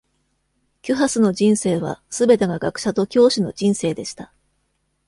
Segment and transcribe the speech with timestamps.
[0.81, 4.33] キュハスの人生は、全てが学者と教師の人生でした。